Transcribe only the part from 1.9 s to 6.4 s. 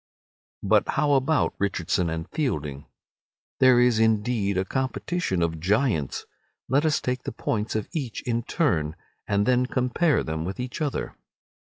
and Fielding? There is indeed a competition of giants.